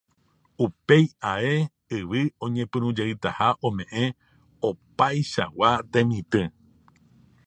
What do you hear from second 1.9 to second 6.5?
yvy oñepyrũjeytaha ome'ẽ opaichagua temitỹ